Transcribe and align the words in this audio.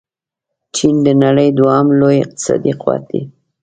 چين 0.75 0.95
د 1.05 1.07
نړۍ 1.23 1.49
دوهم 1.59 1.87
لوی 1.99 2.17
اقتصادي 2.25 2.73
قوت 2.81 3.03
دې. 3.11 3.21